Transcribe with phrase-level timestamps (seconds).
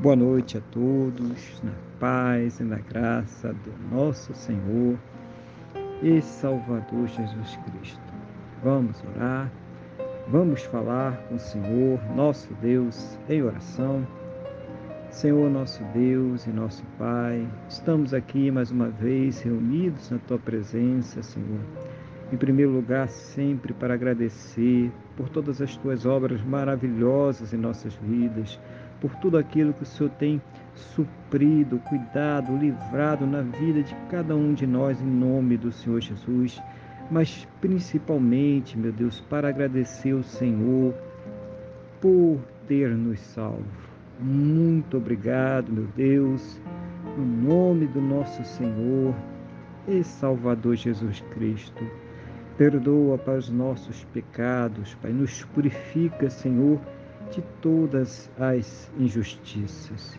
[0.00, 4.96] Boa noite a todos, na paz e na graça do nosso Senhor
[6.00, 8.14] e Salvador Jesus Cristo.
[8.62, 9.50] Vamos orar,
[10.28, 14.06] vamos falar com o Senhor, nosso Deus, em oração.
[15.10, 21.24] Senhor, nosso Deus e nosso Pai, estamos aqui mais uma vez reunidos na Tua presença,
[21.24, 21.60] Senhor.
[22.32, 28.60] Em primeiro lugar, sempre para agradecer por todas as Tuas obras maravilhosas em nossas vidas
[29.00, 30.40] por tudo aquilo que o Senhor tem
[30.74, 36.60] suprido, cuidado, livrado na vida de cada um de nós, em nome do Senhor Jesus.
[37.10, 40.94] Mas principalmente, meu Deus, para agradecer o Senhor
[42.00, 43.64] por ter nos salvo.
[44.20, 46.60] Muito obrigado, meu Deus,
[47.16, 49.14] no nome do nosso Senhor
[49.86, 51.84] e Salvador Jesus Cristo.
[52.56, 56.80] Perdoa para os nossos pecados, Pai, nos purifica, Senhor
[57.30, 60.18] de todas as injustiças.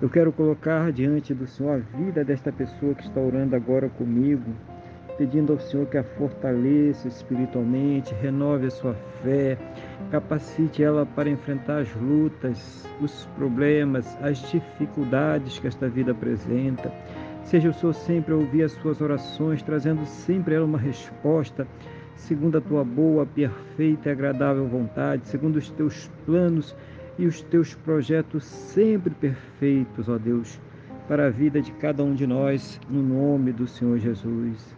[0.00, 4.52] Eu quero colocar diante do Senhor a vida desta pessoa que está orando agora comigo,
[5.16, 9.58] pedindo ao Senhor que a fortaleça espiritualmente, renove a sua fé,
[10.10, 16.92] capacite ela para enfrentar as lutas, os problemas, as dificuldades que esta vida apresenta.
[17.42, 21.66] Seja o Senhor sempre a ouvir as suas orações, trazendo sempre a ela uma resposta
[22.18, 26.76] segundo a tua boa, perfeita e agradável vontade, segundo os teus planos
[27.18, 30.60] e os teus projetos sempre perfeitos, ó Deus,
[31.06, 34.76] para a vida de cada um de nós, no nome do Senhor Jesus.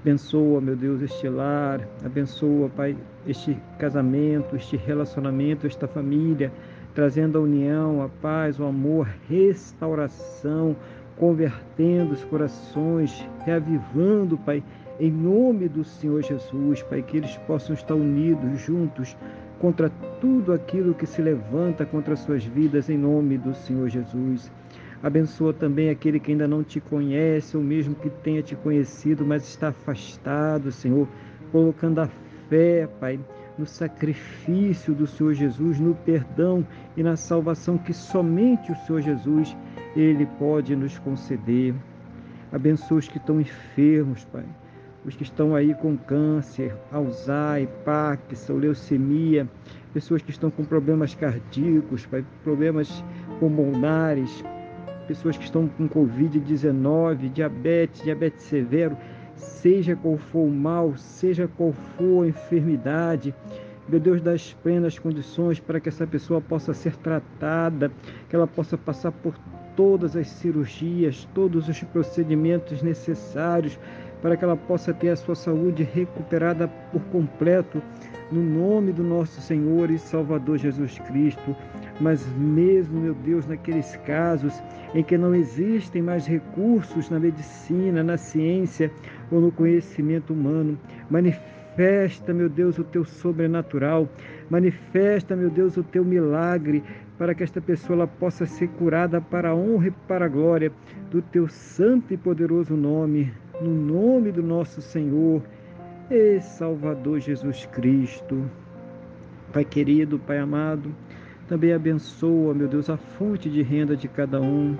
[0.00, 6.52] Abençoa, meu Deus, este lar, abençoa, Pai, este casamento, este relacionamento, esta família,
[6.94, 10.76] trazendo a união, a paz, o amor, restauração,
[11.16, 14.62] convertendo os corações, reavivando, Pai,
[15.00, 19.16] em nome do Senhor Jesus, Pai, que eles possam estar unidos, juntos,
[19.60, 24.50] contra tudo aquilo que se levanta contra as suas vidas, em nome do Senhor Jesus.
[25.00, 29.48] Abençoa também aquele que ainda não te conhece, ou mesmo que tenha te conhecido, mas
[29.48, 31.06] está afastado, Senhor,
[31.52, 32.08] colocando a
[32.48, 33.20] fé, Pai,
[33.56, 36.66] no sacrifício do Senhor Jesus, no perdão
[36.96, 39.56] e na salvação que somente o Senhor Jesus
[39.94, 41.72] ele pode nos conceder.
[42.50, 44.44] Abençoa os que estão enfermos, Pai
[45.08, 49.48] os que estão aí com câncer, Alzheimer, Parkinson, leucemia,
[49.92, 52.06] pessoas que estão com problemas cardíacos,
[52.44, 53.02] problemas
[53.40, 54.44] pulmonares,
[55.06, 58.96] pessoas que estão com Covid-19, diabetes, diabetes severo,
[59.34, 63.34] seja qual for o mal, seja qual for a enfermidade,
[63.88, 67.90] meu Deus, das plenas condições para que essa pessoa possa ser tratada,
[68.28, 69.34] que ela possa passar por
[69.74, 73.78] todas as cirurgias, todos os procedimentos necessários
[74.20, 77.82] para que ela possa ter a sua saúde recuperada por completo,
[78.30, 81.56] no nome do nosso Senhor e Salvador Jesus Cristo.
[82.00, 84.62] Mas mesmo, meu Deus, naqueles casos
[84.94, 88.90] em que não existem mais recursos na medicina, na ciência
[89.30, 90.78] ou no conhecimento humano,
[91.10, 94.08] manifesta, meu Deus, o teu sobrenatural,
[94.50, 96.82] manifesta, meu Deus, o teu milagre,
[97.16, 100.70] para que esta pessoa ela possa ser curada para a honra e para a glória
[101.10, 105.42] do teu santo e poderoso nome no nome do nosso Senhor
[106.10, 108.48] e Salvador Jesus Cristo.
[109.52, 110.94] Pai querido, Pai amado,
[111.48, 114.76] também abençoa, meu Deus, a fonte de renda de cada um,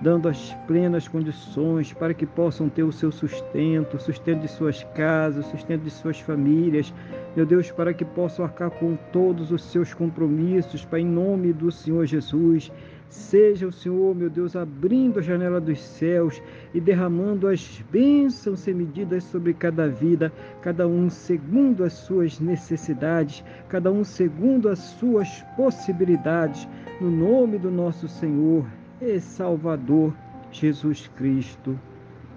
[0.00, 5.46] dando as plenas condições para que possam ter o seu sustento, sustento de suas casas,
[5.46, 6.94] sustento de suas famílias,
[7.36, 11.70] meu Deus, para que possam arcar com todos os seus compromissos, Pai, em nome do
[11.70, 12.70] Senhor Jesus
[13.14, 16.42] Seja o Senhor, meu Deus, abrindo a janela dos céus
[16.74, 23.44] e derramando as bênçãos sem medidas sobre cada vida, cada um segundo as suas necessidades,
[23.68, 26.68] cada um segundo as suas possibilidades,
[27.00, 28.66] no nome do nosso Senhor
[29.00, 30.12] e Salvador
[30.50, 31.78] Jesus Cristo.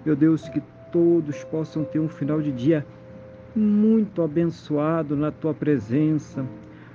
[0.06, 0.62] Meu Deus, que
[0.92, 2.86] todos possam ter um final de dia
[3.54, 6.46] muito abençoado na tua presença,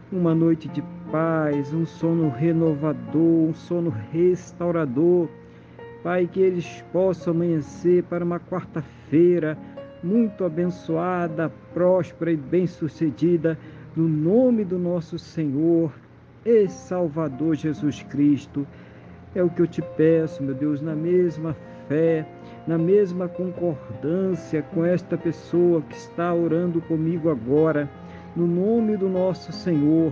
[0.10, 0.82] uma noite de
[1.14, 5.30] paz, um sono renovador, um sono restaurador.
[6.02, 9.56] Pai, que eles possam amanhecer para uma quarta-feira
[10.02, 13.60] muito abençoada, próspera e bem-sucedida,
[13.96, 15.94] no nome do nosso Senhor
[16.44, 18.66] e Salvador Jesus Cristo.
[19.36, 21.56] É o que eu te peço, meu Deus, na mesma
[21.88, 22.26] fé,
[22.66, 27.88] na mesma concordância com esta pessoa que está orando comigo agora,
[28.36, 30.12] no nome do nosso Senhor